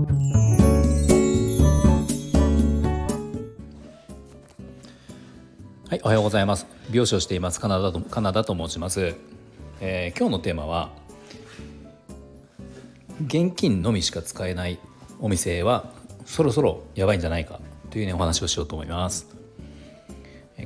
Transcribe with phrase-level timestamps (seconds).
[0.00, 0.06] は
[5.92, 6.66] い、おはようございます。
[6.88, 9.14] 美容師をしていますカナダとカナダと申します、
[9.80, 10.90] えー、今日のテーマは
[13.26, 14.78] 現金のみしか使えない
[15.20, 15.92] お店は
[16.24, 17.60] そろそろやばいんじゃないか
[17.90, 19.26] というねお話をしようと思います。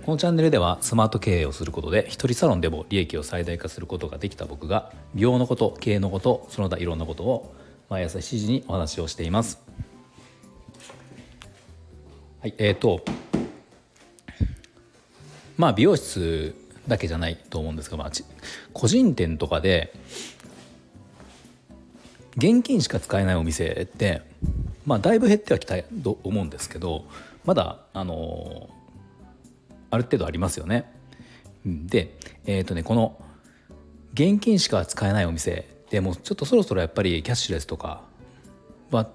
[0.05, 7.55] このチャンネルではスマート経営をすることで一人サロンでも利益を最大化することができた僕が美容のこと経営のことその他いろんなことを
[7.95, 9.63] 毎朝7時にお話をしています。
[12.41, 13.05] はいえーと
[15.57, 16.57] まあ美容室
[16.89, 18.11] だけじゃないと思うんですが、まあ、
[18.73, 19.95] 個人店とかで
[22.37, 24.23] 現金しか使えないお店って、
[24.85, 27.05] まあ、だいぶ減ってはきたと思うんですけど
[27.45, 28.69] まだあの
[29.93, 30.93] ある程度ありますよね。
[31.65, 33.23] で、えーとね、この
[34.15, 38.03] 現金しか使えないお店でもちょっとそろそろやっぱりキャッシュレスとか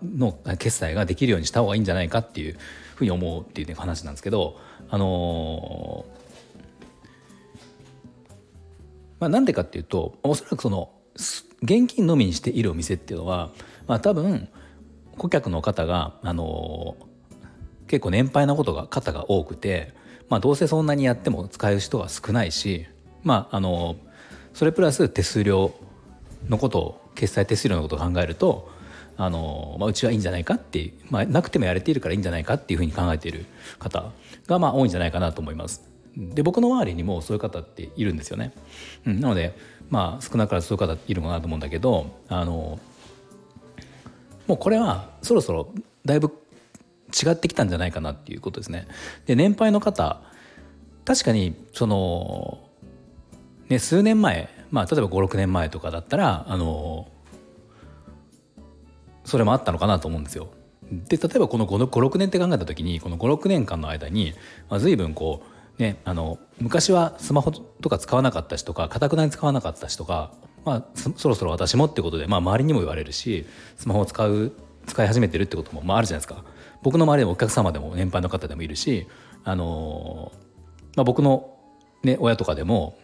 [0.01, 2.57] の決済ができるようにした方がいいんじゃないかっていう
[2.95, 4.58] ふうに思うっていう、ね、話なんですけど、
[4.89, 6.05] あの
[9.19, 10.89] まあ、なんでかっていうとおそらくその
[11.61, 13.52] 現金のみにしているお店っていうのは、
[13.85, 14.47] まあ、多分
[15.17, 16.95] 顧客の方が、あの、
[17.88, 19.94] 結構年配なことが方が多くて、
[20.30, 22.88] まあ、どうせそんなにやっても使う人は少ないし、
[23.23, 23.97] まああの、
[24.53, 25.73] それプラス手数料
[26.47, 28.71] のことを決済手数料のことを考えると、
[29.17, 33.45] あの、まあ、うちはいいんじゃないかっていう、まあ、なくてもやれているからいいんじゃないかっていうふうに考えている
[33.77, 34.11] 方
[34.47, 35.89] がまあ多いんじゃないかなと思います。
[36.15, 38.53] で僕の周りにもそういう方っているんですよね。
[39.05, 39.55] うん、なので
[39.89, 42.79] まあ少なからずそういう方いるかなと思うんだけどあの
[44.47, 45.71] もうこれはそろそろ
[46.05, 46.33] だいぶ
[47.09, 48.87] 違ってきたんじゃないかなっていうことですね。
[49.25, 50.21] で年配の方
[51.05, 52.59] 確かにその、
[53.67, 57.08] ね、数年前、まあ、例えば56年前とかだったらあの
[59.25, 60.50] それもあったのかなと思うんですよ。
[60.92, 64.34] で例えばこの56年って考えた時にこの56年間の間に、
[64.70, 70.34] まあ、随分こうね、あの昔はスマホとか使わなかった人とかかたくなに使わなかった人が、
[70.66, 73.46] まあ、そろそろ私もってことで、まあ、周りにも言われるし
[73.78, 74.52] スマホを使う
[74.88, 76.44] 使い始めてるってことも、まあ、あるじゃないですか
[76.84, 79.08] 僕の周りでもお客様でも年配の方でもいるし、
[79.46, 80.34] あの
[80.97, 81.56] まあ、僕の、
[82.03, 82.97] ね、親とかでも、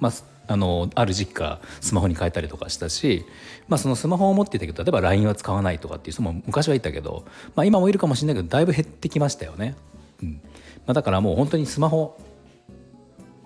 [0.00, 0.12] まあ、
[0.46, 3.24] あのある時期からスマホに変えたりとかしたし、
[3.68, 7.24] まあ、そのスマホを持っていたけど例えば LINE は使わないとかっていう人も昔はいたけど、
[7.54, 9.74] まあ、今もいるかもしれないけどだいぶ減ってきましたよね。
[10.22, 10.40] うん
[10.86, 12.18] まあ、だからもう本当にスマホ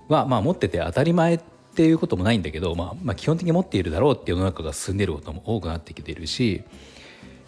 [0.09, 1.41] はまあ持ってて当たり前っ
[1.75, 6.65] ていうこともないんだけど、まあ、まあ基本的に持っているだろうって世の中が進んでいることも多くなってきているし、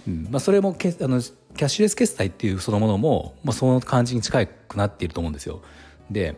[0.07, 5.63] うんまあ、それもけあのキャッシュレス決済っていうそのものも、まあ、その感じに近くなっていると思うんですよ。
[6.11, 6.37] で、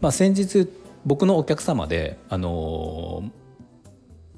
[0.00, 0.68] まあ、先日
[1.04, 3.40] 僕のお客様であのー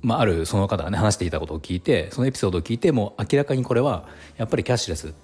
[0.02, 5.14] まあ、あるその方がね話していたことを聞いてそのエピソードを聞いてもう明らかにこれはやっぱりキャッシュレス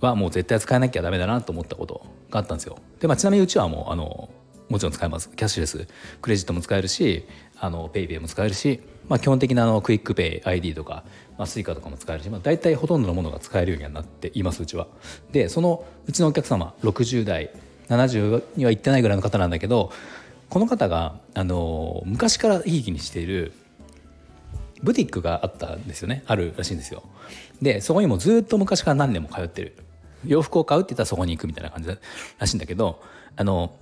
[0.00, 2.78] はもう絶対使えなきゃダメだなと思ったことがあったんですよ。
[3.00, 4.30] で、まあ、ちなみにうちはもうあの
[4.68, 5.30] もちろん使えます。
[5.30, 5.88] キャッシュレス、
[6.20, 7.24] クレジットも使えるし、
[7.58, 11.04] あのペイペイも使えるし、まあ、基本的なあのクイックペイ ID とか、
[11.36, 14.86] まあ、スイカとかも使えるし、まあ、大体ほとんどのものが使えるようにはなっていますうちは。
[15.32, 17.50] でそのうちのお客様60代
[17.88, 19.90] 70には行ってないぐらいの方なんだけど
[20.50, 23.52] この方があの昔から贔屓にしている
[24.82, 27.02] ブティックがあったんですよねあるらしいんですよ。
[27.60, 29.76] でそこにもずっと昔から何年も通ってる
[30.24, 31.88] 洋服を買うって言ったらそこに行くみたいな感じ
[32.38, 33.02] らしいんだけど
[33.36, 33.72] あの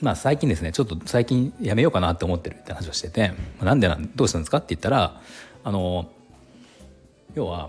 [0.00, 5.20] まあ最近ですねちょっと最近やめようかなって思ってるって話をしてて「なんでなんどうしたんですか?」って言ったら
[5.64, 6.10] あの
[7.34, 7.68] 要は、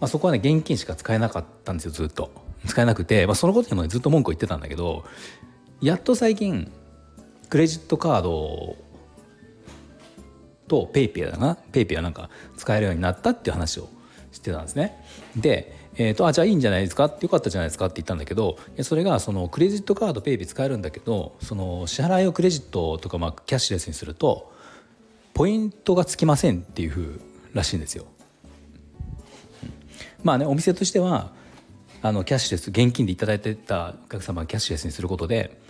[0.00, 2.30] まあ、そこはね現金しか使えなかったんですよずっと
[2.66, 5.04] 使えなくて、まあ、そのことにも、ね、ずっと文句を言ってたんだけど
[5.80, 6.70] やっと最近
[7.50, 8.76] クレジットカード
[10.68, 11.56] とペイペイだな。
[11.72, 13.88] ペイペイはなんか使えるようになったっていう話を
[14.32, 15.04] してたんですね。
[15.36, 17.06] でえーと、あじゃあいいんじゃないですか？
[17.06, 24.52] ってよかったじゃないですかって言ったんだけどそれがそのクレジットカードペイペイ使えるんだけどその支払いをクレジットとかまあキャッシュレスにすると
[25.34, 27.20] ポイントがつきませんっていうふう
[27.52, 28.06] らしいんですよ。
[30.22, 31.32] まあねお店としては
[32.00, 35.60] あのキャッシュレス現金で頂いてたお客様はキャッシュレスにすることで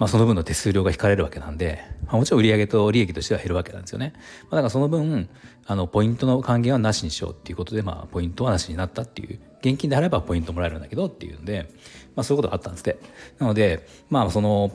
[0.00, 4.14] まあ、その分の手数料が引かれるわけなんで、まあ、もちろん売上と利益としては減るわけなんですよね。
[4.44, 5.28] まあ、だからその分
[5.66, 11.68] あのポイントの還元はなしにしようっていうことで、まあ、ポイントはなしになったっていう現金であればポイントもらえるんだけどっていうんで、
[12.16, 12.98] まあ、そういうことがあったんですって
[13.38, 14.72] なのでまあその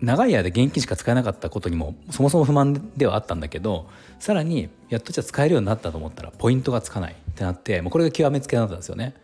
[0.00, 3.88] 長い間現金しか使えなかったことにもそもそも不満ではあったんだけど
[4.18, 9.14] さらにやっとじゃ使えるようになったと思ったらポイントがつかないってなってもうこれが極めつけだったんですよね。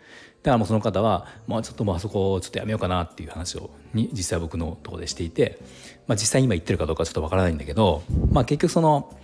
[0.42, 5.58] だからもうその方は、まあ、ちょっともうあそこちょっとやめようかなっていう話をに実際僕のとこでしていて、
[6.06, 8.02] まあ、実際今言ってるかどうかちょっとわからないんだけど、
[8.32, 9.14] まあ、結局その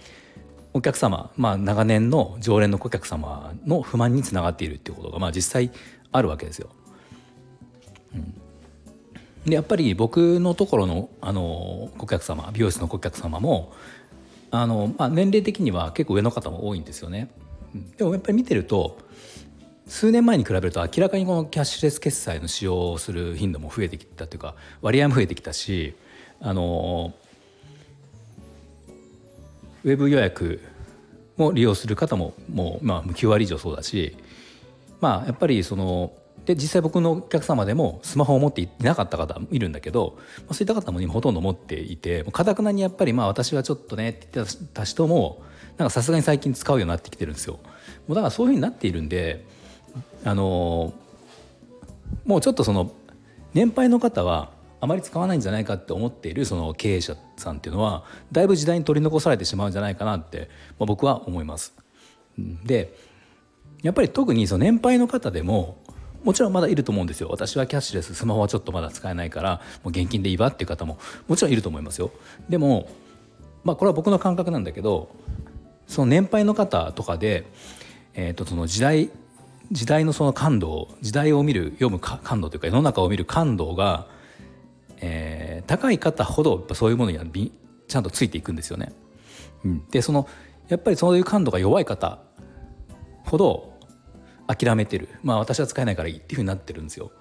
[0.75, 5.71] お客様、まあ、長年の常連の顧客様の不満につながっているっていうことが、まあ、実際
[6.13, 6.69] あるわけですよ。
[9.47, 13.73] でやっぱり僕のところのあの顧客様美容室の顧客様も
[14.51, 17.31] あの、まあ、年齢的には結構上の方も多いんですよね。
[17.97, 18.99] でもやっぱり見てると
[19.87, 25.95] 数年前に比べると明らかにこのキャッシュレス決済の使用をする頻度も増えてきたというか割合も増えてきたし
[26.41, 27.15] あの
[29.85, 30.61] ウェブ予約
[31.37, 34.17] も利用する方ももう、まあ、9割以上そうだし
[35.01, 36.13] まあやっぱりその
[36.47, 45.43] で実際僕のお客様でもスマホを持っていなかった方もいるんだけど、まあ、そういった方も今ほとんど持っていてかたくなにやっぱりまあ私はちょっとねって言ってた人も
[45.77, 47.59] なんかさすがに最近使うようになってきてるんですよ。
[48.07, 49.45] もうだからそういうふうになっているんで
[50.25, 50.95] あの
[52.25, 52.93] もうちょっとその
[53.53, 54.51] 年配の方は
[54.81, 61.75] あまり使わないんじゃないかって思っているその経営者さんっていうのはだいぶ時代に取り残されてしまうんじゃないかなって、まあ、僕は思います。
[62.65, 62.95] で
[63.83, 65.79] やっぱり特にその年配の方でも
[66.27, 67.29] もちろんまだいると思うんですよ。
[67.31, 72.11] 私はキャッシュレススマホはちょっとまだ使えないからもう現金でいいわっていう方ももちろんいると思いますよ。
[72.49, 72.89] でも
[73.63, 75.09] まあこれは僕の感覚なんだけど
[75.87, 77.47] その年配の方とかで、
[78.15, 79.11] えー、とその時代
[79.71, 84.09] 時代のその感度時代を見る読む感度というか世の中を見る感度が、
[84.97, 87.25] えー、高い方ほどやっぱそういうものには
[87.87, 88.93] ちゃんとついていくんですよね。
[89.65, 90.29] うん、でその
[90.67, 92.19] やっぱりそういう感度が弱い方
[93.25, 93.76] ほど
[94.47, 97.13] 諦めてるまあ私は使えないからいいっていうふうになってるんですよ。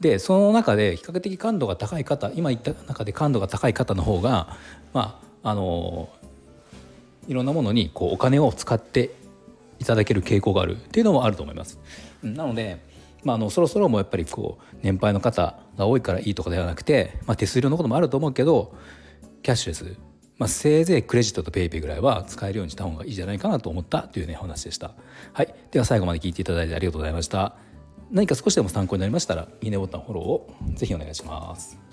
[0.00, 4.56] でその中で比較的感度が高い方今言った中で感度が高い方の方が
[4.92, 6.08] まああの
[7.26, 9.10] いろんなものにこうお金を使って
[9.80, 11.78] いただける傾向があるっていうのもあると思います。
[12.22, 12.86] なので
[13.24, 18.74] まあ、あのそろそろもやっぱりこう年配の方が多いからいいとかではなくて、まあ、手数料のこともあると思うけど
[19.42, 19.96] キャッシュレス
[20.38, 24.92] まあ、せいぜいクレジットと PayPay ぐらいは使えるようにした方がいいんじゃないかなと思ったというねお話でした。
[25.32, 27.56] はい、では最後まで聞いていただいてありがとうございました。
[28.10, 31.87] 何か少しでも参考になりましたらいいねボタンフォローをぜひお願いします。